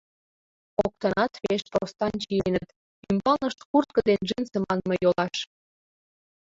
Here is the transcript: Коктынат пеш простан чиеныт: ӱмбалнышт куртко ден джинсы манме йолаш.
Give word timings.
Коктынат 0.77 1.33
пеш 1.43 1.61
простан 1.71 2.13
чиеныт: 2.23 2.67
ӱмбалнышт 3.09 3.59
куртко 3.69 3.99
ден 4.09 4.19
джинсы 4.27 4.57
манме 4.67 4.95
йолаш. 5.03 5.37